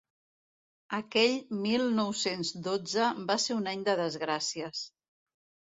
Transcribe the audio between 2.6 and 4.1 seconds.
dotze va ser un any de